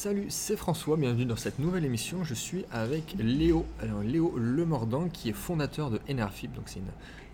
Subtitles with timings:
[0.00, 2.22] Salut, c'est François, bienvenue dans cette nouvelle émission.
[2.22, 6.52] Je suis avec Léo, alors Léo Lemordant, qui est fondateur de Enerfib.
[6.52, 6.84] Donc c'est une,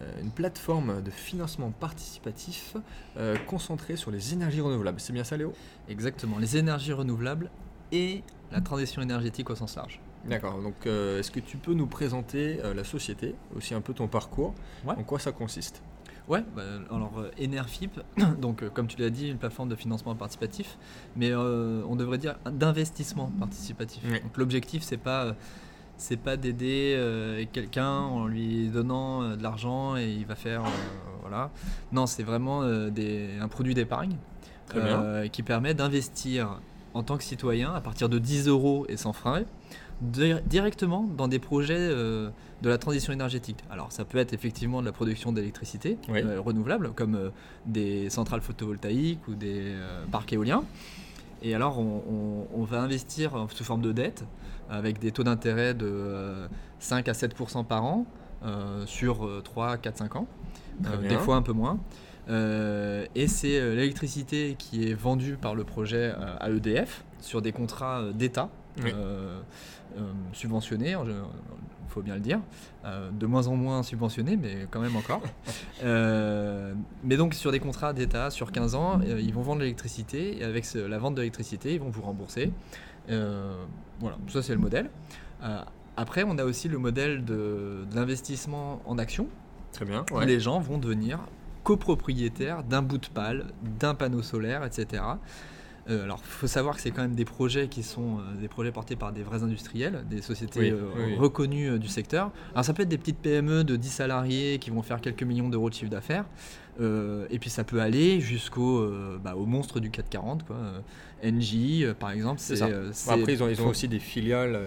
[0.01, 2.79] euh, une plateforme de financement participatif
[3.19, 4.99] euh, concentrée sur les énergies renouvelables.
[4.99, 5.53] C'est bien ça, Léo?
[5.91, 7.51] Exactement, les énergies renouvelables
[7.93, 10.01] et la transition énergétique au sens large.
[10.25, 10.59] D'accord.
[10.63, 14.09] Donc euh, est-ce que tu peux nous présenter euh, la société, aussi un peu ton
[14.09, 14.55] parcours,
[14.87, 14.95] Ouais.
[14.97, 15.83] en quoi ça consiste?
[16.27, 18.01] Ouais, bah, alors euh, Enerfip,
[18.41, 20.79] donc euh, comme tu l'as dit, une plateforme de financement participatif,
[21.17, 24.03] mais euh, on devrait dire d'investissement participatif.
[24.05, 25.35] Donc l'objectif, c'est pas,
[25.99, 30.63] c'est pas d'aider euh, quelqu'un en lui donnant euh, de l'argent et il va faire,
[31.21, 31.51] voilà.
[31.93, 34.17] Non, c'est vraiment des, un produit d'épargne
[35.31, 36.59] qui permet d'investir
[36.95, 39.47] en tant que citoyen à partir de 10 euros et sans frais
[40.01, 42.31] di- directement dans des projets euh,
[42.63, 43.59] de la transition énergétique.
[43.71, 46.21] Alors ça peut être effectivement de la production d'électricité Oui.
[46.25, 47.31] euh, renouvelable comme euh,
[47.67, 49.75] des centrales photovoltaïques ou des
[50.11, 50.65] parcs éoliens.
[51.43, 52.03] Et alors on,
[52.55, 54.25] on- on va investir sous forme de dette
[54.71, 56.47] avec des taux d'intérêt de euh,
[56.79, 58.07] 5 à 7% par an
[58.87, 60.27] sur euh, 3, 4, 5 ans,
[61.09, 61.79] des fois un peu moins.
[62.31, 67.43] Euh, et c'est euh, l'électricité qui est vendue par le projet euh, à EDF sur
[67.43, 68.49] des contrats euh, d'État
[68.83, 68.93] Oui.
[70.33, 71.07] subventionnés, il
[71.89, 72.41] faut bien le dire,
[73.13, 75.23] de moins en moins subventionnés, mais quand même encore.
[77.05, 80.65] Mais donc sur des contrats d'État sur 15 ans, ils vont vendre l'électricité et avec
[80.65, 82.51] ce- la vente de l'électricité, ils vont vous rembourser.
[83.09, 84.91] Voilà, ça c'est le modèle.
[85.97, 89.29] Après, on a aussi le modèle de, de l'investissement en actions
[89.73, 90.05] Très bien.
[90.11, 91.21] où les gens vont devenir
[91.65, 93.47] copropriétaires d'un bout de pâle,
[93.81, 95.03] d'un panneau solaire, etc.
[95.91, 98.49] Euh, alors, il faut savoir que c'est quand même des projets qui sont euh, des
[98.49, 102.31] projets portés par des vrais industriels, des sociétés Oui, euh, oui, reconnues euh, du secteur.
[102.53, 105.49] Alors, ça peut être des petites PME de 10 salariés qui vont faire quelques millions
[105.49, 106.25] d'euros de chiffre d'affaires.
[106.81, 108.91] Et puis, ça peut aller jusqu'au
[109.23, 110.57] bah, au monstre du 440, quoi.
[111.25, 112.41] Euh, par exemple.
[112.41, 112.69] C'est ça.
[113.09, 114.59] après, ils ont, ils ont aussi des filiales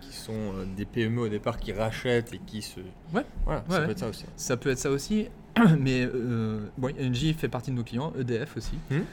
[0.00, 2.80] qui sont des PME au départ qui rachètent et qui se.
[3.12, 3.24] Ouais.
[3.44, 4.24] Voilà, ça Ouais, peut être ça aussi.
[4.36, 5.26] Ça peut être ça aussi,
[5.78, 8.74] mais euh, bon, Engie fait partie de nos clients, EDF aussi.
[8.90, 9.04] Mhm.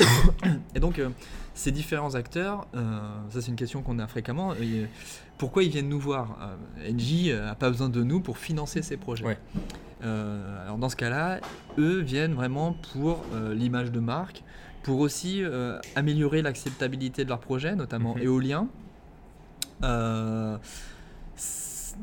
[0.74, 1.08] Et donc, euh,
[1.54, 2.98] ces différents acteurs, euh,
[3.30, 4.86] ça c'est une question qu'on a fréquemment, et,
[5.36, 6.38] pourquoi ils viennent nous voir
[6.80, 9.24] Euh, Engie n'a pas besoin de nous pour financer ses projets.
[9.24, 9.38] Ouais.
[10.02, 11.40] Alors dans ce cas-là,
[11.78, 13.22] eux viennent vraiment pour
[13.52, 14.42] l'image de marque,
[14.82, 15.42] pour aussi
[15.94, 18.22] améliorer l'acceptabilité de leur projet, notamment Mhm.
[18.22, 18.68] éolien.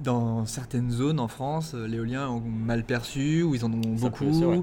[0.03, 4.25] Dans certaines zones en France, euh, l'éolien est mal perçu, ou ils en ont beaucoup.
[4.25, 4.61] ouais.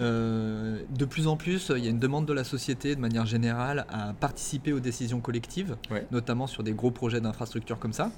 [0.00, 3.26] Euh, de plus en plus, il y a une demande de la société de manière
[3.26, 6.06] générale à participer aux décisions collectives, Ouais.
[6.12, 8.12] notamment sur des gros projets d'infrastructure comme ça.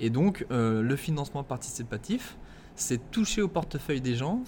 [0.00, 2.36] Et donc, euh, le financement participatif,
[2.74, 4.40] c'est toucher au portefeuille des gens,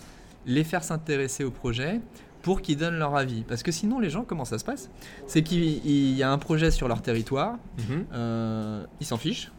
[0.46, 2.00] les faire s'intéresser au projet
[2.42, 3.42] pour qu'ils donnent leur avis.
[3.42, 4.88] Parce que sinon, les gens, comment ça se passe?
[5.26, 8.06] C'est qu'il il y a un projet sur leur territoire, Mhm.
[8.12, 9.52] euh, ils s'en fichent.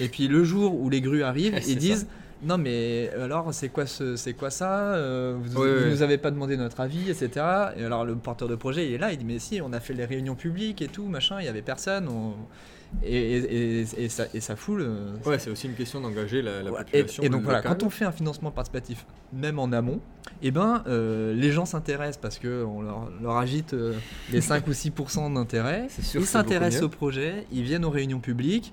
[0.00, 2.06] Et puis le jour où les grues arrivent, ils disent
[2.42, 5.90] non mais alors c'est quoi ce, c'est quoi ça Euh, Vous, ouais.
[5.90, 7.30] nous avez pas demandé notre avis, etc.
[7.78, 9.80] Et alors le porteur de projet il est là, il dit mais si on a
[9.80, 12.08] fait les réunions publiques et tout machin, il y avait personne.
[12.08, 12.34] on-
[13.02, 14.88] Et, et, et- et ça, et ça fout le.
[15.26, 17.22] Ouais, c'est aussi une question d'engager la, population.
[17.24, 20.00] et, donc voilà, quand on fait un financement participatif, même en amont,
[20.42, 23.94] eh ben, euh, les gens s'intéressent parce qu'on leur, leur agite euh,
[24.30, 25.88] les 5 ou 6% d'intérêt.
[26.14, 28.72] Ils s'intéressent au projet, ils viennent aux réunions publiques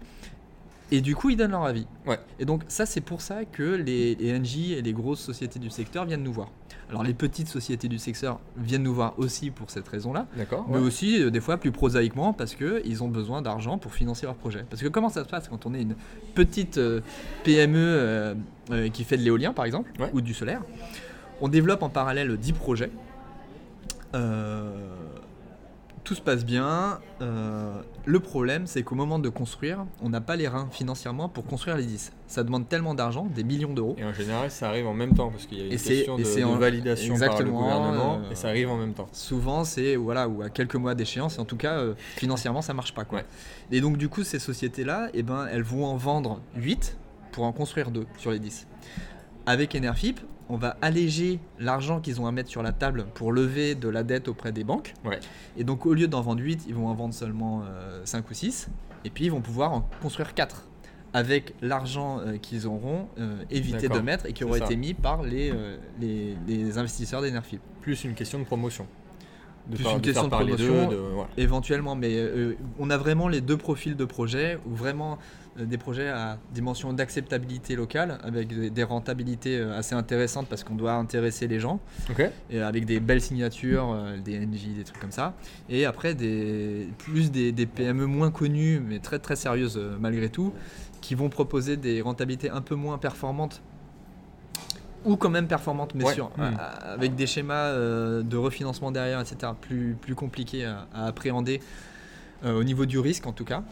[0.91, 1.87] et du coup ils donnent leur avis.
[2.05, 2.19] Ouais.
[2.39, 5.69] Et donc ça c'est pour ça que les, les NJ et les grosses sociétés du
[5.69, 6.49] secteur viennent nous voir.
[6.89, 10.65] Alors les petites sociétés du secteur viennent nous voir aussi pour cette raison-là, D'accord.
[10.67, 10.81] mais ouais.
[10.81, 14.65] aussi euh, des fois plus prosaïquement parce qu'ils ont besoin d'argent pour financer leur projet.
[14.69, 15.95] Parce que comment ça se passe quand on est une
[16.35, 16.99] petite euh,
[17.45, 18.35] PME euh,
[18.71, 20.09] euh, qui fait de l'éolien par exemple, Ouais.
[20.13, 20.61] ou du solaire?
[21.39, 22.91] On développe en parallèle 10 projets.
[24.13, 24.75] Euh,
[26.03, 26.99] tout se passe bien.
[27.21, 31.45] Euh, le problème, c'est qu'au moment de construire, on n'a pas les reins financièrement pour
[31.45, 32.11] construire les 10.
[32.27, 33.95] Ça demande tellement d'argent, des millions d'euros.
[33.99, 36.17] Et en général, ça arrive en même temps parce qu'il y a une Et question
[36.17, 39.07] de, c'est de en- validation par le gouvernement euh, et ça arrive en même temps.
[39.11, 42.73] Souvent, c'est voilà, ou à quelques mois d'échéance, et en tout cas, euh, financièrement, ça
[42.73, 43.05] marche pas.
[43.05, 43.19] Quoi.
[43.19, 43.25] Ouais.
[43.71, 46.97] Et donc, du coup, ces sociétés-là, eh ben, elles vont en vendre 8
[47.31, 48.65] pour en construire 2 sur les 10.
[49.45, 50.19] Avec Enerfip,
[50.49, 54.03] on va alléger l'argent qu'ils ont à mettre sur la table pour lever de la
[54.03, 54.93] dette auprès des banques.
[55.05, 55.19] Ouais.
[55.57, 57.63] Et donc, au lieu d'en vendre 8, ils vont en vendre seulement
[58.03, 58.69] 5 ou 6.
[59.05, 60.67] Et puis, ils vont pouvoir en construire 4
[61.13, 64.65] avec l'argent euh, qu'ils auront euh, évité de mettre et qui C'est aura ça.
[64.65, 67.59] été mis par les, euh, les, les investisseurs d'Enerfip.
[67.81, 68.87] Plus une question de promotion.
[69.67, 70.87] de Plus une question de d'eux, promotion.
[70.89, 71.29] de- voilà.
[71.35, 75.15] Éventuellement, mais euh, on a vraiment les deux profils de projets, ou vraiment euh,
[75.57, 80.93] des projets à dimension d'acceptabilité locale, avec des, rentabilités euh, assez intéressantes parce qu'on doit
[80.93, 81.79] intéresser les gens,
[82.49, 85.33] et avec des belles signatures, euh, des NJ, des trucs comme ça.
[85.69, 90.29] Et après, des, plus des, des PME moins connues, mais très très sérieuses euh, malgré
[90.29, 90.53] tout,
[91.01, 93.61] qui vont proposer des rentabilités un peu moins performantes.
[95.03, 96.13] Ou quand même performantes, mais Ouais.
[96.13, 96.41] sûr, Mm.
[96.41, 101.59] euh, avec des schémas euh, de refinancement derrière, etc., plus, plus compliqués à, à appréhender
[101.59, 101.63] euh,
[102.45, 103.63] au niveau du risque en tout cas.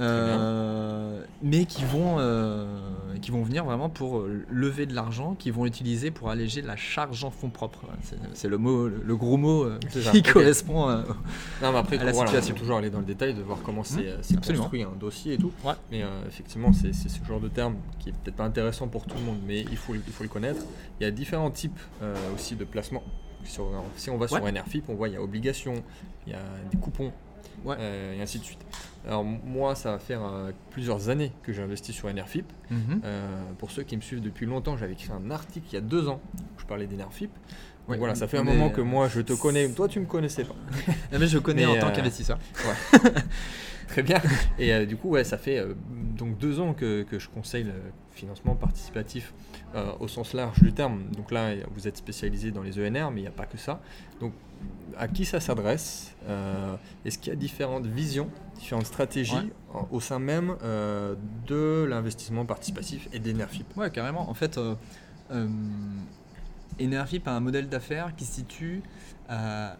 [0.00, 2.66] Euh, mais qui vont, euh,
[3.20, 6.76] qui vont venir vraiment pour euh, lever de l'argent, qui vont utiliser pour alléger la
[6.76, 7.84] charge en fonds propres.
[8.34, 10.88] C'est le mot, le, le gros mot euh, ça, qui correspond.
[10.88, 11.02] euh,
[11.62, 12.52] Non, mais après, à la voilà, situation.
[12.52, 14.62] on peut toujours aller dans le détail de voir comment c'est euh, absolument.
[14.64, 15.52] construit un dossier et tout.
[15.64, 15.72] Ouais.
[15.90, 19.16] Mais euh, effectivement, c'est ce genre de terme qui est peut-être pas intéressant pour tout
[19.16, 20.62] le monde, mais il faut, il faut le connaître.
[21.00, 23.02] Il y a différents types euh, aussi de placements.
[23.44, 24.40] Sur- si on va sur.
[24.40, 25.82] NRFIP, on voit il y a obligations,
[26.26, 27.12] il y a des coupons,
[27.64, 27.76] Ouais.
[27.78, 28.60] euh, et ainsi de suite.
[29.06, 32.46] Alors moi, ça va faire euh, plusieurs années que j'ai investi sur NRFIP.
[32.70, 33.00] mhm.
[33.04, 35.80] Euh, pour ceux qui me suivent depuis longtemps, j'avais écrit un article il y a
[35.80, 37.30] deux ans où je parlais d'NRFIP.
[37.88, 39.66] Donc Ouais, voilà, ça fait un moment que moi je te connais.
[39.70, 40.54] Toi, tu me connaissais pas.
[41.18, 42.38] Mais je connais Mais, en tant euh, qu'investisseur.
[43.88, 44.20] Très bien.
[44.58, 47.64] Et euh, du coup, ouais, ça fait euh, donc deux ans que, que je conseille
[47.64, 47.72] le
[48.12, 49.32] financement participatif
[49.74, 51.04] euh, au sens large du terme.
[51.16, 53.80] Donc là, vous êtes spécialisé dans les ENR, mais il n'y a pas que ça.
[54.20, 54.34] Donc,
[54.98, 56.14] à qui ça s'adresse
[57.04, 59.34] Est-ce qu'il y a différentes visions, différentes stratégies
[59.74, 59.82] Ouais.
[59.92, 60.56] au sein même
[61.46, 64.28] de l'investissement participatif et d'Enerfip Ouais, carrément.
[64.28, 64.58] En fait,
[66.80, 68.82] euh, euh, Enervip a un modèle d'affaires qui se situe
[69.28, 69.76] à-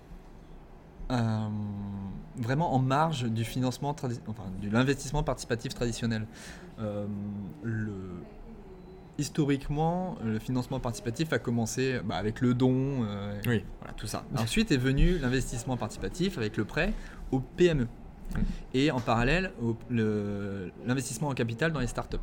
[1.09, 1.49] à-
[2.37, 3.95] vraiment en marge du financement,
[4.27, 6.27] enfin, de l'investissement participatif traditionnel.
[6.79, 7.07] Euh,
[7.63, 8.23] le-
[9.19, 13.65] historiquement, le financement participatif a commencé bah, avec le don, euh, Oui.
[13.81, 14.25] voilà, tout ça.
[14.37, 16.93] Ensuite est venu l'investissement participatif avec le prêt
[17.33, 17.89] aux PME.
[18.75, 19.53] Et en parallèle,
[19.91, 22.19] l'investissement en capital dans les startups.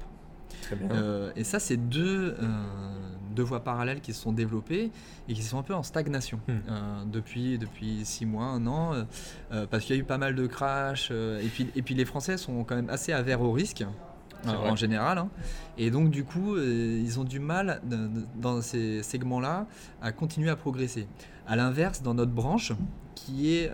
[0.61, 0.89] Très bien.
[0.91, 4.91] Euh, et ça, c'est deux, euh, deux voies parallèles qui se sont développées
[5.29, 6.51] et qui sont un peu en stagnation Hmm.
[6.69, 9.03] euh, depuis, depuis six mois, un an, euh,
[9.51, 11.09] euh, parce qu'il y a eu pas mal de crashs.
[11.11, 13.83] euh, et, puis, et puis les Français sont quand même assez averts au risque.
[14.45, 15.29] En général, hein.
[15.75, 17.81] et donc du coup, ils ont du mal
[18.35, 19.65] dans ces segments-là
[20.03, 21.07] à continuer à progresser.
[21.47, 22.71] À l'inverse, dans notre branche,
[23.15, 23.71] qui est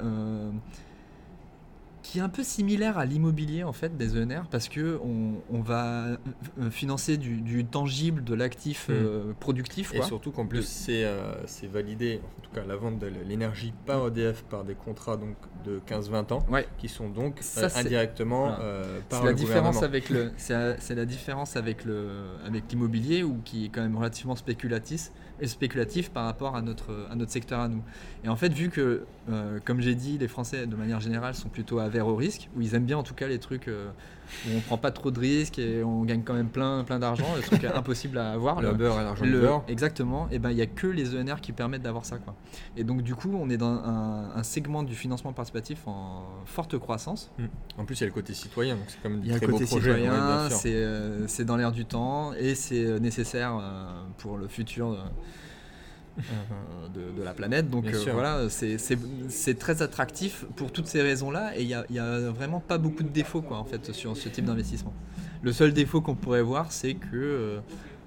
[2.12, 5.62] qui est un peu similaire à l'immobilier en fait des ENR parce que on, on
[5.62, 6.18] va
[6.69, 8.92] financer du, du tangible de l'actif Hmm.
[8.94, 10.06] euh, productif Et quoi.
[10.06, 14.08] surtout qu'en plus, c'est euh, c'est validé, en tout cas la vente de l'énergie par
[14.08, 16.68] EDF par des contrats donc, de 15-20 ans, Ouais.
[16.80, 18.60] qui sont donc Ça, euh, indirectement voilà.
[18.62, 22.10] euh, par la le différence avec le c'est la, différence avec le
[22.46, 25.12] avec l'immobilier ou qui est quand même relativement spéculatif
[25.42, 27.82] et spéculatif par rapport à notre à notre secteur à nous.
[28.24, 31.50] Et en fait, vu que euh, comme j'ai dit, les Français de manière générale sont
[31.50, 33.90] plutôt averts au risque, ou ils aiment bien en tout cas les trucs euh,
[34.48, 37.26] où on prend pas trop de risques et on gagne quand même plein plein d'argent,
[37.36, 38.62] les trucs impossibles à avoir.
[38.62, 39.64] Le le- beurre et l'argent le- beurre.
[39.68, 42.36] exactement, et ben il y a que les ENR qui permettent d'avoir ça quoi.
[42.78, 46.78] Et donc du coup, on est dans un, un segment du financement participatif en forte
[46.78, 47.32] croissance.
[47.78, 49.48] En plus, il y a le côté citoyen, donc c'est comme Il y a très
[49.48, 49.94] le côté projet.
[49.96, 53.54] citoyen, c'est euh, c'est dans l'air du temps et c'est nécessaire
[54.20, 54.98] pour le futur
[56.94, 57.69] de, de la planète.
[57.69, 58.78] Donc euh, voilà, c'est-
[59.60, 63.10] très attractif pour toutes ces raisons-là et il n'y a, a vraiment pas beaucoup de
[63.10, 64.94] défauts quoi, en fait, sur ce type d'investissement.
[65.44, 67.60] Le seul défaut qu'on pourrait voir, c'est que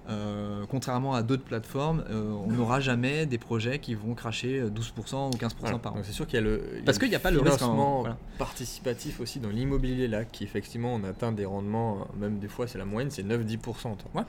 [0.08, 4.60] euh, euh, contrairement à d'autres plateformes, euh, on n'aura jamais des projets qui vont cracher
[4.60, 5.78] euh, 12% ou 15% Voilà.
[5.78, 5.96] par an.
[5.96, 7.44] Donc c'est sûr qu'il y a le il Parce qu'il y a pas le en-
[7.44, 8.18] financement voilà.
[8.38, 12.66] participatif aussi dans l'immobilier là, qui effectivement on atteint des rendements, euh, même des fois
[12.66, 13.96] c'est la moyenne, c'est 9-10%.
[13.96, 13.96] toi.
[14.14, 14.22] Ouais.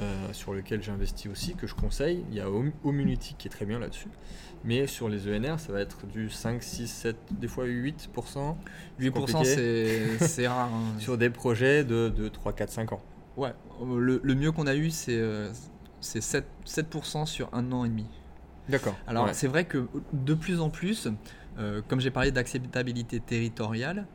[0.00, 2.24] Euh, sur lequel j'investis aussi, que je conseille.
[2.30, 2.46] Il y a
[2.84, 4.08] Homunity qui est très bien là-dessus.
[4.64, 8.56] Mais sur les ENR, ça va être du 5, 6, 7, des fois 8%.
[9.00, 9.44] 8% compliqué.
[9.44, 10.68] c'est c'est rare.
[10.72, 10.82] hein.
[11.00, 13.02] sur des projets de, de 3, 4, 5 ans.
[13.36, 15.50] Ouais, euh, le, le mieux qu'on a eu, c'est euh,
[16.00, 18.06] c'est 7%, 7% sur un an et demi.
[18.68, 18.94] D'accord.
[19.06, 19.34] Alors, Ouais.
[19.34, 21.08] c'est vrai que de plus en plus,
[21.58, 24.06] euh, comme j'ai parlé d'acceptabilité territoriale,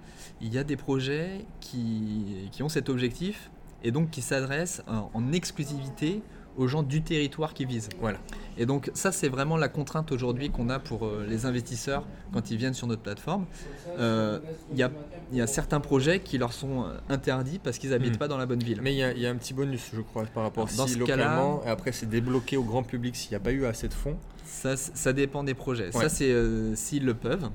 [0.42, 3.50] il y a des projets qui, qui ont cet objectif
[3.84, 6.22] et donc qui s'adressent en, en exclusivité
[6.58, 7.90] aux gens du territoire qui visent.
[8.00, 8.18] Voilà.
[8.58, 12.50] Et donc ça, c'est vraiment la contrainte aujourd'hui qu'on a pour euh, les investisseurs quand
[12.52, 13.46] ils viennent sur notre plateforme.
[14.00, 14.40] Euh,
[14.74, 14.92] Il y, a,
[15.32, 18.18] il y a certains projets qui leur sont euh, interdits parce qu'ils n'habitent Hmm.
[18.18, 18.80] pas dans la bonne ville.
[18.82, 20.76] Mais il y, a- il y a un petit bonus, je crois, par rapport Alors,
[20.78, 23.40] dans si ce cas-là- localement, et après c'est débloqué au grand public s'il n'y a
[23.40, 24.18] pas eu assez de fonds.
[24.46, 25.96] Ça, dépend des projets.
[25.96, 26.02] Ouais.
[26.02, 27.50] Ça, c'est euh, s'ils le peuvent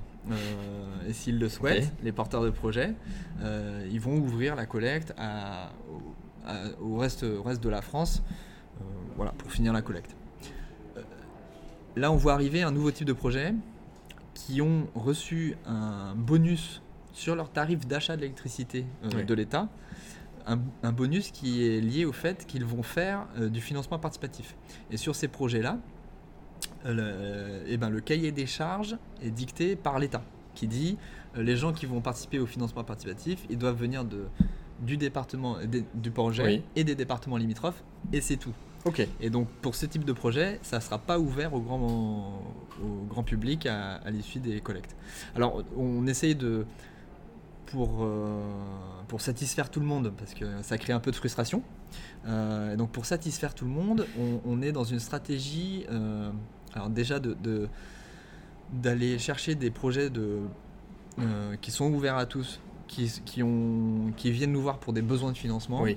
[1.09, 2.95] et s'ils le souhaitent, les porteurs de projets,
[3.91, 6.01] ils vont ouvrir la collecte à- au,
[6.47, 8.23] à- au reste, au reste de la France
[9.17, 10.17] voilà, pour finir la collecte.
[10.97, 11.03] Euh,
[11.97, 13.55] là, on voit arriver un nouveau type de projet
[14.35, 19.25] qui ont reçu un bonus sur leur tarif d'achat d'électricité euh, Oui.
[19.25, 19.69] de l'État,
[20.47, 24.57] un, un bonus qui est lié au fait qu'ils vont faire euh, du financement participatif.
[24.91, 25.79] Et sur ces projets-là,
[26.87, 30.23] euh, le, eh ben, le cahier des charges est dicté par l'État,
[30.55, 30.97] qui dit
[31.37, 34.25] euh, les gens qui vont participer au financement participatif, ils doivent venir de,
[34.81, 35.59] du département
[35.95, 36.63] du projet Oui.
[36.75, 38.55] et des départements limitrophes, et c'est tout.
[38.85, 39.07] Ok.
[39.21, 43.67] Et donc pour ce type de projet, ça ne sera pas ouvert au grand, public
[43.67, 44.97] à, l'issue des collectes.
[45.37, 46.67] Alors on essaye de,
[47.73, 48.41] pour, euh,
[49.09, 51.63] pour satisfaire tout le monde, parce que ça crée un peu de frustration,
[52.27, 54.07] euh, donc pour satisfaire tout le monde,
[54.45, 56.31] on, est dans une stratégie, euh,
[56.75, 57.19] alors déjà
[58.73, 60.41] d'aller chercher des projets de,
[61.61, 63.43] qui sont ouverts à tous, qui, qui,
[64.17, 65.97] qui viennent nous voir pour des besoins de financement Oui.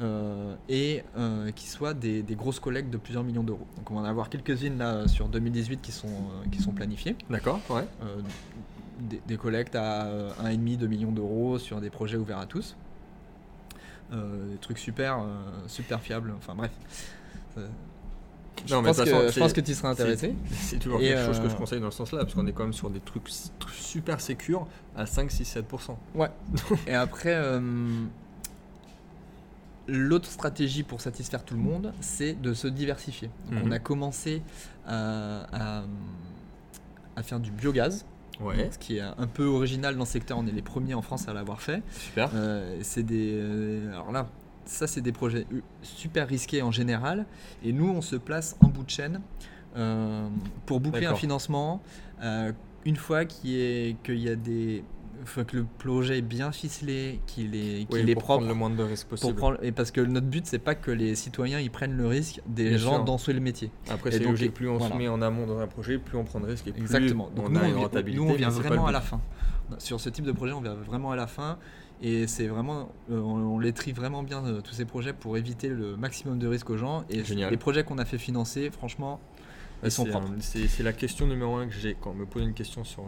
[0.00, 3.66] Euh, et euh, qui soient des, des grosses collectes de plusieurs millions d'euros.
[3.76, 7.16] Donc on va en avoir quelques-unes là sur 2018 qui sont, euh, qui sont planifiées.
[7.28, 7.60] D'accord.
[7.68, 7.84] Ouais.
[8.02, 8.20] Euh,
[9.00, 12.76] des, des collectes à euh, 1,5-2 millions d'euros sur des projets ouverts à tous.
[14.12, 15.24] Euh, des trucs super, euh,
[15.68, 16.70] super fiables, enfin bref.
[17.58, 17.66] Euh,
[18.66, 20.34] je, Non, mais pense que, façon, je c'est- pense que tu seras intéressé.
[20.50, 22.72] C'est toujours quelque chose que je conseille dans ce sens-là, parce qu'on est quand même
[22.72, 23.28] sur des trucs
[23.72, 24.66] super sécures
[24.96, 25.96] à 5, 6, 7%.
[26.88, 27.60] Et après, euh,
[29.90, 33.30] l'autre stratégie pour satisfaire tout le monde, c'est de se diversifier.
[33.50, 33.68] Donc, Mhm.
[33.68, 34.42] On a commencé
[34.86, 35.46] à,
[35.80, 35.84] à-
[37.16, 38.04] à faire du biogaz,
[38.40, 38.70] Ouais.
[38.72, 40.38] ce qui est un peu original dans le secteur.
[40.38, 41.82] On est les premiers en France à l'avoir fait.
[41.92, 42.30] Super.
[42.34, 44.28] Euh, c'est des, euh, alors là,
[44.64, 45.46] ça c'est des projets
[45.82, 47.26] super risqués en général.
[47.64, 49.20] Et nous, on se place en bout de chaîne
[49.76, 50.26] euh,
[50.66, 51.82] pour boucler un financement.
[52.86, 54.82] une fois qu'il y, y a des,
[55.24, 58.38] faut que le projet est bien ficelé, qu'il est, qu'il Oui, est pour propre.
[58.38, 59.34] prendre le moins de risques pour possible.
[59.36, 62.40] prendre- et parce que notre but, c'est pas que les citoyens ils prennent le risque
[62.46, 63.70] des Bien gens ce le métier.
[63.88, 64.94] Après, c'est logique, plus on voilà.
[64.94, 67.30] se met en amont dans un projet, plus on prend de risques et plus Exactement.
[67.34, 68.22] Donc on nous, a on une vient, rentabilité.
[68.24, 69.20] nous, on vient mais c'est pas vraiment à la fin.
[69.78, 71.58] Sur ce type de projet, on vient vraiment à la fin.
[72.02, 75.36] Et c'est vraiment, euh, on, on les trie vraiment bien euh, tous ces projets pour
[75.36, 77.04] éviter le maximum de risques aux gens.
[77.10, 77.50] Et Génial.
[77.50, 79.20] les projets qu'on a fait financer, franchement,
[79.84, 80.28] ils sont c'est, propres.
[80.40, 83.02] C'est c'est la question numéro un que j'ai quand on me pose une question sur
[83.02, 83.06] euh,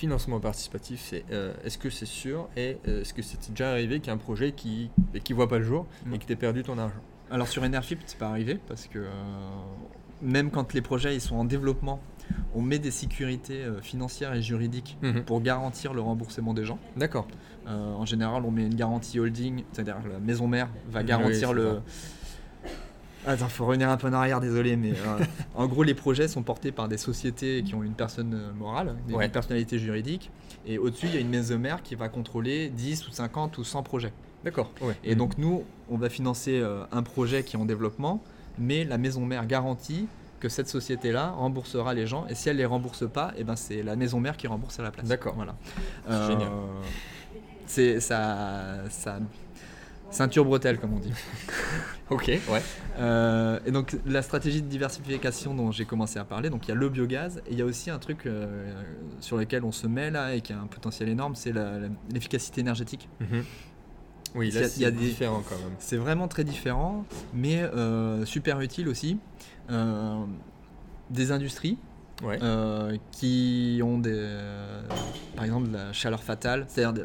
[0.00, 3.98] financement participatif, c'est euh, est-ce que c'est sûr et euh, est-ce que c'est déjà arrivé
[3.98, 4.90] qu'il y a un projet qui
[5.24, 7.00] qui voit pas le jour et que t'aies perdu ton argent?
[7.30, 9.08] Alors sur Enerfip, c'est pas arrivé parce que euh,
[10.20, 12.00] même quand les projets ils sont en développement,
[12.54, 15.24] on met des sécurités financières et juridiques Mhm.
[15.24, 16.78] pour garantir le remboursement des gens.
[16.96, 17.26] D'accord.
[17.66, 21.80] En général, on met une garantie holding, c'est-à-dire la maison mère va garantir le.
[23.26, 25.24] Attends, faut revenir un peu en arrière, désolé, mais euh,
[25.56, 28.96] en gros, les projets sont portés par des sociétés qui ont une personne euh, morale,
[29.08, 30.30] une personnalité juridique,
[30.64, 33.64] et au-dessus, il y a une maison mère qui va contrôler 10 ou 50 ou
[33.64, 34.12] 100 projets.
[34.44, 34.70] D'accord.
[34.80, 34.94] Ouais.
[35.02, 38.22] Et donc, nous, on va financer euh, un projet qui est en développement,
[38.58, 40.06] mais la maison mère garantit
[40.38, 43.82] que cette société-là remboursera les gens, et si elle les rembourse pas, et ben c'est
[43.82, 45.08] la maison mère qui rembourse à la place.
[45.08, 45.34] D'accord.
[45.34, 45.56] Voilà.
[46.08, 46.48] C'est génial.
[47.66, 49.18] C'est ça, ça
[50.10, 51.12] ceinture bretelle comme on dit.
[52.08, 52.26] Ok.
[52.28, 52.62] Ouais.
[53.00, 56.72] Euh, et donc la stratégie de diversification dont j'ai commencé à parler, donc il y
[56.72, 58.72] a le biogaz et il y a aussi un truc euh,
[59.18, 61.52] sur lequel on se met là et qui a un potentiel énorme, c'est
[62.12, 63.08] l'efficacité énergétique.
[64.36, 65.74] Oui, Il y a- là, c'est des- différent quand même.
[65.80, 69.18] C'est vraiment très différent, mais euh, super utile aussi.
[71.10, 71.76] Des industries
[72.24, 72.38] Ouais.
[72.42, 74.80] euh, qui ont des, euh,
[75.34, 77.04] par exemple de la chaleur fatale, c'est-à-dire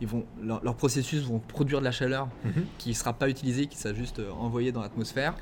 [0.00, 2.64] ils vont, leur, leur processus vont produire de la chaleur Mhm.
[2.78, 5.34] qui ne sera pas utilisée, qui sera juste euh, envoyée dans l'atmosphère.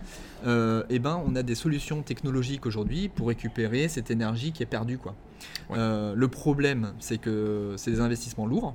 [0.44, 4.98] Et ben, on a des solutions technologiques aujourd'hui pour récupérer cette énergie qui est perdue.
[4.98, 5.14] Quoi.
[5.70, 5.78] Ouais.
[6.14, 8.74] Le problème, c'est que c'est des investissements lourds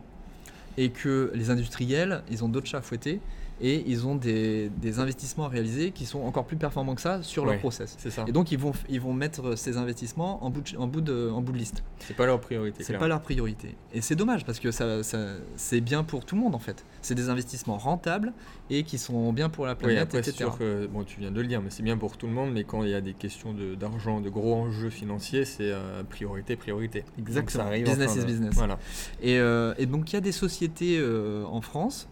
[0.77, 3.20] et que les industriels, ils ont d'autres chats à fouetter
[3.62, 7.24] et ils ont des, des investissements à réaliser qui sont encore plus performants que ça
[7.24, 7.51] sur Ouais.
[7.51, 7.95] leur process.
[7.97, 8.25] C'est ça.
[8.27, 11.29] Et donc ils vont, ils vont mettre ces investissements en bout de, en bout de,
[11.29, 11.83] en bout de liste.
[12.00, 12.83] C'est pas leur priorité.
[12.83, 13.75] C'est pas leur priorité.
[13.93, 16.83] Et c'est dommage parce que ça, ça- c'est bien pour tout le monde en fait.
[17.01, 18.33] C'est des investissements rentables
[18.69, 21.31] et qui sont bien pour la Oui, planète, après, c'est sûr que bon, tu viens
[21.31, 22.51] de le dire, mais c'est bien pour tout le monde.
[22.51, 26.55] Mais quand il y a des questions d'argent, de, gros enjeux financiers, c'est euh, priorité,
[26.55, 27.01] priorité.
[27.17, 27.63] Donc, Exactement.
[27.63, 28.53] ça arrive en Business is de- business.
[28.55, 28.79] Voilà.
[29.21, 32.07] Et, euh, et donc il y a des sociétés euh, en France,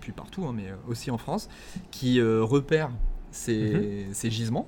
[0.00, 1.48] puis partout, hein, mais euh, aussi en France,
[1.90, 2.90] qui euh, repèrent
[3.30, 4.66] ces, ces gisements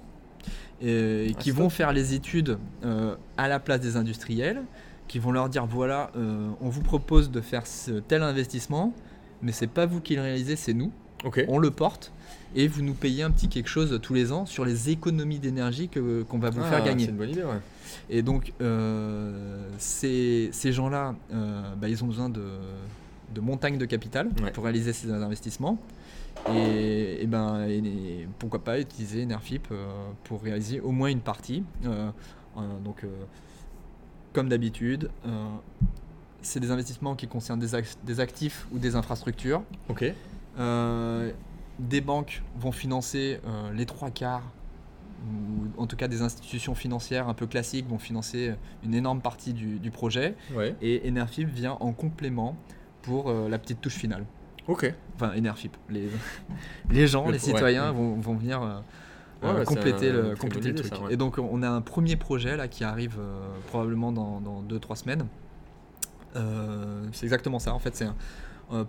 [0.80, 4.62] et, Ah, qui vont faire les études euh, à la place des industriels,
[5.08, 8.92] qui vont leur dire voilà, euh, on vous propose de faire ce tel investissement,
[9.42, 10.90] mais c'est pas vous qui le réalisez, c'est nous.
[11.24, 11.44] Ok.
[11.48, 12.12] On le porte
[12.54, 15.88] et vous nous payez un petit quelque chose tous les ans sur les économies d'énergie
[15.88, 17.04] que- qu'on va vous Ah, faire gagner.
[17.06, 17.60] C'est une bonne idée, ouais.
[18.10, 22.42] Et donc, euh, ces, ces gens-là, euh, bah, ils ont besoin de,
[23.34, 24.50] de montagnes de capital Ouais.
[24.52, 25.78] pour réaliser ces investissements.
[26.52, 29.86] Et, et ben, et- et pourquoi pas utiliser Nerfip euh,
[30.24, 31.62] pour réaliser au moins une partie.
[31.84, 32.10] Euh,
[32.56, 33.04] euh, donc,
[34.32, 35.10] comme d'habitude,
[36.42, 39.62] c'est des investissements qui concernent des, ac- des actifs ou des infrastructures.
[39.88, 40.04] Ok.
[41.78, 43.40] Des banques vont financer
[43.74, 44.42] les trois quarts,
[45.26, 48.52] ou en tout cas des institutions financières un peu classiques vont financer
[48.84, 50.34] une énorme partie du, du projet.
[50.54, 50.74] Ouais.
[50.82, 52.56] Et Enerfip vient en complément
[53.04, 54.24] pour euh, la petite touche finale.
[54.68, 54.92] Ok.
[55.16, 55.76] Enfin, Enerfip.
[55.90, 56.08] Les,
[56.90, 57.44] les gens, Le- les ouais.
[57.44, 58.80] citoyens vont, vont venir euh,
[59.42, 60.94] Ouais, euh, compléter, un- le, compléter le truc.
[60.94, 61.12] ça, ouais.
[61.12, 65.26] Et donc, on a un premier projet là qui arrive euh, probablement dans 2-3 semaines.
[66.36, 67.74] Euh, c'est exactement ça.
[67.74, 68.06] En fait, c'est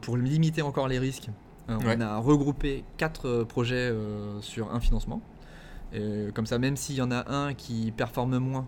[0.02, 1.30] pour limiter encore les risques.
[1.68, 3.94] On a regroupé 4 projets
[4.42, 5.22] sur un financement.
[5.94, 8.68] Et comme ça, même s'il y en a un qui performe moins,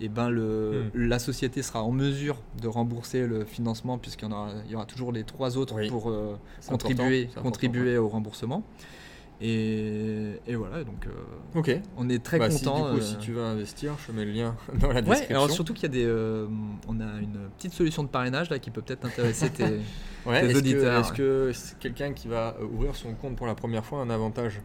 [0.00, 0.98] et ben le, Hmm.
[1.08, 4.74] la société sera en mesure de rembourser le financement puisqu'il y, en aura, il y
[4.76, 5.88] aura toujours les trois autres Oui.
[5.88, 8.62] pour euh, contribuer, contribuer au remboursement.
[9.40, 12.76] Et, et voilà, donc euh, on est très Bah, si, content.
[12.76, 15.36] du coup, euh, si tu veux investir, je mets le lien dans la Ouais, description.
[15.36, 16.46] alors surtout qu'il y a des, euh,
[16.88, 19.64] on a une petite solution de parrainage là qui peut peut-être intéresser tes.
[20.26, 21.00] Ouais, auditeurs.
[21.00, 24.02] Est-ce que c'est quelqu'un qui va euh, ouvrir son compte pour la première fois a
[24.02, 24.60] un avantage?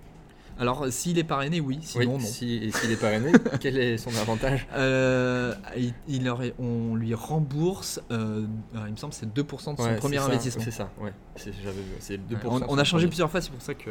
[0.60, 2.28] Alors s'il est parrainé, oui, sinon Oui, non.
[2.28, 4.68] si, s'il est parrainé, quel est son avantage?
[4.76, 9.76] Euh, il, il aurait- on lui rembourse, euh, alors, il me semble, que c'est 2%
[9.76, 10.64] de son premier ça, investissement.
[10.64, 11.12] C'est ça, ouais.
[11.36, 11.92] C'est- J'avais vu.
[12.00, 12.34] C'est 2%.
[12.34, 13.90] Ouais, on, on a changé plusieurs fois, c'est pour ça que.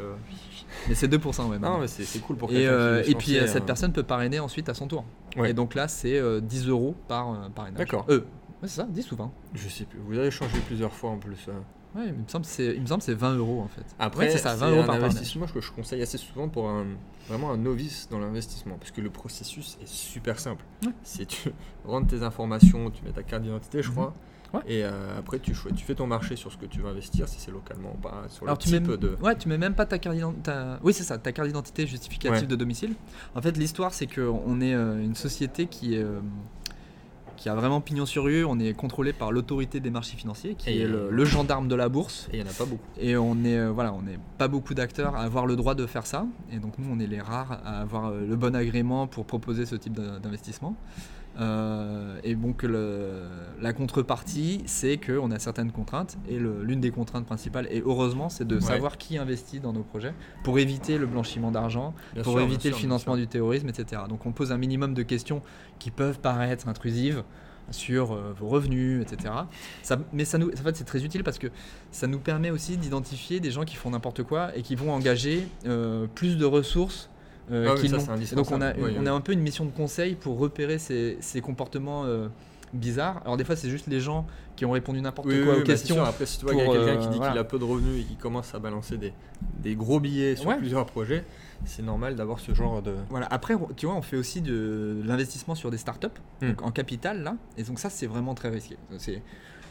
[0.88, 1.58] Mais c'est 2%, ouais.
[1.58, 4.38] Non, mais c'est c'est cool pour et, euh, puis euh, cette euh, personne peut parrainer
[4.40, 5.04] ensuite à son tour.
[5.36, 5.50] Ouais.
[5.50, 7.78] Et donc là, c'est euh, 10 euros par euh, parrainage.
[7.78, 8.06] D'accord.
[8.08, 8.24] Euh, ouais,
[8.68, 9.98] c'est ça, 10 ou 20 Je sais plus.
[10.06, 11.48] Vous avez changé plusieurs fois en plus.
[11.94, 13.84] Ouais, il me semble que c'est, il me semble que c'est 20 euros en fait.
[13.98, 16.68] Après, Ouais, c'est ça, 20 euros un par investissement que je conseille assez souvent pour
[16.70, 16.86] un,
[17.28, 18.76] vraiment un novice dans l'investissement.
[18.78, 20.64] Parce que le processus est super simple.
[20.86, 20.92] Ouais.
[21.02, 21.50] C'est tu
[21.84, 23.94] rentres tes informations, tu mets ta carte d'identité, je Mhm.
[23.94, 24.14] crois.
[24.54, 24.60] Ouais.
[24.66, 27.40] Et euh, après, tu, tu fais ton marché sur ce que tu veux investir, si
[27.40, 29.16] c'est localement ou pas, sur Alors le tu mets, type de.
[29.22, 30.52] ouais, tu mets même pas ta carte d'identité.
[30.82, 32.46] Oui, c'est ça, ta carte d'identité justificative Ouais.
[32.46, 32.94] de domicile.
[33.34, 36.02] En fait, l'histoire, c'est qu'on est euh, une société qui est.
[36.02, 36.20] euh,
[37.36, 40.70] qui a vraiment pignon sur rue, on est contrôlé par l'autorité des marchés financiers, qui
[40.70, 42.28] Et- est le, le gendarme de la bourse.
[42.32, 42.84] Et il n'y en a pas beaucoup.
[43.00, 45.86] Et on est euh, voilà, on n'est pas beaucoup d'acteurs à avoir le droit de
[45.86, 46.26] faire ça.
[46.52, 49.66] Et donc nous, on est les rares à avoir euh, le bon agrément pour proposer
[49.66, 50.76] ce type d'in- d'investissement.
[51.40, 53.22] Euh, et donc le-
[53.60, 56.18] la contrepartie, c'est qu'on a certaines contraintes.
[56.28, 58.60] Et l'une des contraintes principales, et heureusement, c'est de Ouais.
[58.60, 60.12] savoir qui investit dans nos projets
[60.44, 64.02] pour éviter le blanchiment d'argent, pour sûr, éviter sûr, le financement du terrorisme, etc.
[64.08, 65.42] Donc on pose un minimum de questions
[65.78, 67.22] qui peuvent paraître intrusives
[67.70, 69.32] sur euh, vos revenus, etc.
[69.82, 71.46] Ça, mais ça nous, en fait, c'est très utile parce que
[71.92, 75.46] ça nous permet aussi d'identifier des gens qui font n'importe quoi et qui vont engager
[75.66, 77.08] euh, plus de ressources.
[77.50, 78.72] Euh, Ah oui, ça, c'est donc on a.
[78.74, 82.28] Oui, on a un peu une mission de conseil pour repérer ces, ces comportements euh,
[82.72, 83.20] bizarres.
[83.24, 84.26] Alors des fois c'est juste les gens
[84.56, 85.96] qui ont répondu n'importe Oui, quoi aux bah, questions.
[85.96, 86.04] sûr.
[86.04, 87.32] Après, si tu vois qu'il y a quelqu'un euh, qui dit voilà.
[87.32, 89.12] qu'il a peu de revenus et qui commence à balancer des,
[89.62, 90.56] des gros billets sur Ouais.
[90.58, 91.24] plusieurs projets,
[91.64, 92.94] c'est normal d'avoir ce genre de.
[93.10, 93.26] Voilà.
[93.30, 96.08] Après, tu vois, on fait aussi de, de l'investissement sur des startups,
[96.40, 96.48] Hmm.
[96.48, 98.76] donc en capital là, et donc ça c'est vraiment très risqué.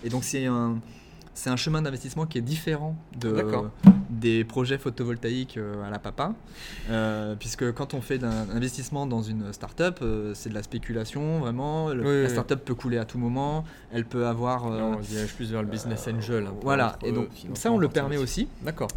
[0.03, 0.79] Et donc c'est un,
[1.33, 3.43] c'est un chemin d'investissement qui est différent de,
[4.09, 6.33] des projets photovoltaïques euh, à la papa,
[6.89, 11.39] Euh, puisque quand on fait un investissement dans une startup, euh, c'est de la spéculation
[11.39, 11.89] vraiment.
[11.89, 12.29] Le- Oui, la oui.
[12.29, 13.63] startup peut couler à tout moment,
[13.93, 14.67] elle peut avoir.
[14.67, 16.45] euh, Là, on dirige plus vers le business angel.
[16.45, 16.97] peu voilà.
[17.03, 18.47] Et donc ça on le permet aussi.
[18.63, 18.89] D'accord.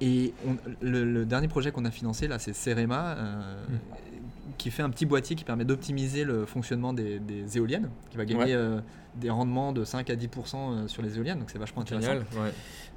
[0.00, 3.76] Et on- le, le dernier projet qu'on a financé là, c'est Cerema, Hmm.
[4.62, 8.24] Qui fait un petit boîtier qui permet d'optimiser le fonctionnement des, des éoliennes, qui va
[8.24, 8.52] gagner Ouais.
[8.54, 8.80] euh,
[9.16, 12.12] des rendements de 5 à 10% euh, sur les éoliennes, donc c'est vachement intéressant.
[12.12, 12.24] Génial.
[12.34, 12.52] Ouais.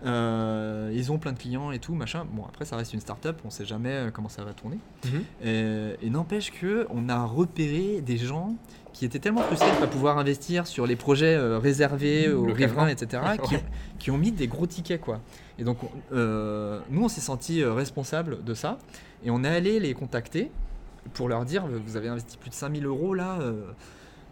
[0.05, 2.25] Euh, ils ont plein de clients et tout, machin.
[2.31, 4.77] Bon, après, ça reste une start-up, on sait jamais comment ça va tourner.
[5.05, 5.23] Mhm.
[5.45, 8.55] Euh, et n'empêche que on a repéré des gens
[8.93, 12.55] qui étaient tellement frustrés de ne pas pouvoir investir sur les projets réservés aux Localement.
[12.55, 13.23] riverains, etc.,
[13.99, 15.19] qui, ont mis des gros tickets, quoi.
[15.59, 18.77] Et donc, on- euh, nous, on s'est sentis responsables de ça,
[19.25, 20.51] et on est allé les contacter
[21.13, 23.39] pour leur dire, vous avez investi plus de 5000 euros là.
[23.41, 23.63] euh,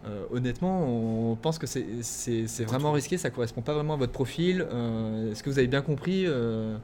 [0.06, 4.66] euh, honnêtement, on pense que c'est- vraiment risqué, ça correspond pas vraiment à votre profil.
[4.70, 6.76] Euh, Est-ce que vous avez bien compris euh,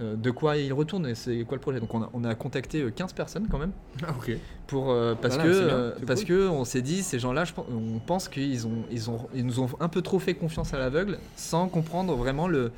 [0.00, 1.80] euh, de quoi il retourne et c'est quoi le projet?
[1.80, 3.72] Donc on a, on a contacté euh, 15 personnes quand même
[4.06, 4.36] Ah, ok.
[4.66, 6.28] pour euh, parce Voilà, que euh, parce cool.
[6.28, 9.68] que on s'est dit ces gens-là, on pense qu'ils ont ils ont ils nous ont
[9.80, 12.72] un peu trop fait confiance à l'aveugle sans comprendre vraiment le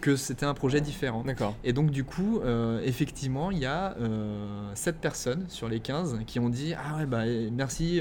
[0.00, 1.22] que c'était un projet différent.
[1.24, 1.56] D'accord.
[1.64, 6.20] Et donc du coup, euh, effectivement, il y a euh, 7 personnes sur les 15
[6.26, 8.00] qui ont dit ah ouais bah merci.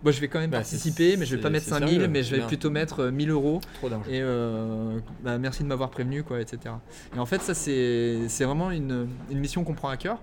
[0.00, 1.88] Euh, moi je vais quand même Bah, participer, mais je vais pas mettre c'est 5000,
[1.90, 2.46] sérieux, mais je vais bien.
[2.46, 3.60] plutôt mettre euh, 1000 euros.
[3.74, 4.10] Trop d'argent.
[4.10, 6.74] Et euh, bah, merci de m'avoir prévenu, quoi, etc.
[7.14, 10.18] Et en fait, ça, c'est vraiment une, une mission qu'on prend à cœur,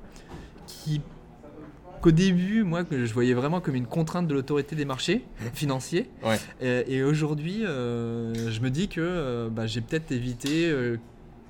[0.68, 1.02] qui
[2.02, 5.24] qu'au début, moi, que je voyais vraiment comme une contrainte de l'autorité des marchés
[5.56, 6.08] financiers.
[6.24, 6.38] Ouais.
[6.62, 10.98] Et, et aujourd'hui, euh, je me dis que euh, bah, j'ai peut-être évité euh,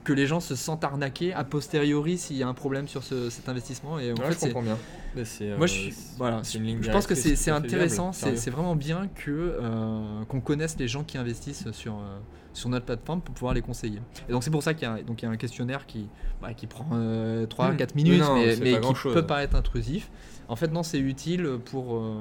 [0.05, 3.29] que les gens se sentent arnaqués a posteriori s'il y a un problème sur ce-
[3.29, 3.99] cet investissement.
[3.99, 4.77] Et en Ouais, fait, je comprends bien.
[5.15, 9.07] Moi, euh, je, suis- voilà, une ligne je pense que c'est intéressant, c'est vraiment bien
[9.15, 12.17] que euh, qu'on connaisse les gens qui investissent sur, euh,
[12.53, 13.99] sur notre plateforme pour pouvoir les conseiller.
[14.27, 16.07] Et donc c'est pour ça qu'il y, y a un questionnaire qui,
[16.41, 17.95] bah, qui prend 3-4 Hmm.
[17.95, 20.09] minutes, Non, mais, qui peut paraître intrusif.
[20.49, 22.15] En fait, non, c'est utile pour, euh,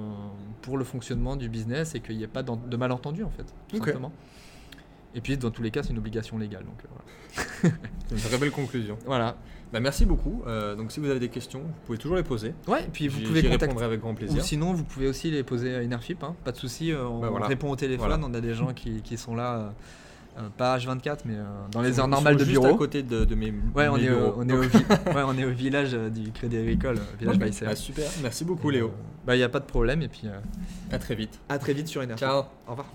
[0.63, 3.77] pour le fonctionnement du business et qu'il n'y ait pas de malentendu, en fait, tout
[3.93, 4.13] simplement.
[5.15, 6.65] Et puis, dans tous les cas, c'est une obligation légale.
[6.65, 7.77] Donc, euh, voilà.
[8.11, 8.99] Une très belle conclusion.
[9.07, 9.37] voilà.
[9.73, 10.43] Bah, merci beaucoup.
[10.47, 12.55] Euh, donc si vous avez des questions, vous pouvez toujours les poser.
[12.69, 13.83] Ouais, et puis vous pouvez contacter.
[13.83, 14.43] avec grand Ou plaisir.
[14.45, 16.93] sinon, vous pouvez aussi les poser à Enerfip, hein, pas de souci.
[16.93, 17.47] euh, on Bah voilà.
[17.47, 18.07] répond au téléphone.
[18.09, 18.25] Voilà.
[18.25, 19.73] On a des gens qui, qui sont là,
[20.39, 22.75] euh, pas H24, mais euh, dans les heures normales de juste bureau.
[22.75, 24.33] à côté de, de mes, Ouais, on mes est, bureaux.
[24.33, 27.41] au, on, est au ouais, on est au village euh, du Crédit Agricole, village Ok.
[27.41, 27.67] Baïser.
[27.69, 28.09] Ah, super.
[28.23, 28.93] Merci beaucoup, Léo.
[29.27, 30.01] Bah, il n'y a pas de problème.
[30.03, 30.39] Et puis, euh,
[30.93, 31.41] À très vite.
[31.49, 32.19] à très vite sur Enerfip.
[32.21, 32.45] Ciao.
[32.69, 32.87] Au revoir.